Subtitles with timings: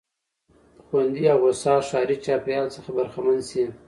[0.85, 3.63] خوندي او هوسا ښاري چاپېريال څخه برخمن سي.